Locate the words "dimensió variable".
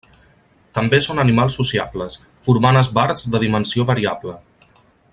3.47-4.39